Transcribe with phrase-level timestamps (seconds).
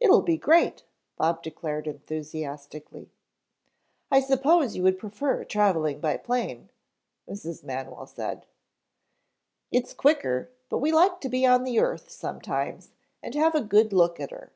[0.00, 0.82] "It'll be great,"
[1.18, 3.12] Bob declared enthusiastically.
[4.10, 6.70] "I suppose you would prefer traveling by plane,"
[7.28, 7.62] Mrs.
[7.62, 8.46] Manwell said.
[9.70, 12.92] "It's quicker, but we like to be on the earth sometimes
[13.22, 14.52] and have a good look at her.